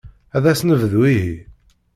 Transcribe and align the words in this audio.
As-d 0.35 0.45
ad 0.51 0.57
nebdu, 0.67 1.01
ihi. 1.13 1.37